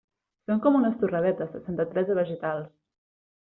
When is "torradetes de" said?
1.03-1.63